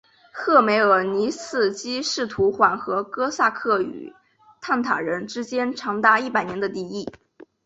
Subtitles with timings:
[0.31, 4.11] 赫梅尔尼茨基试图缓和哥萨克与
[4.59, 7.07] 鞑靼人之间长达一百年的敌意。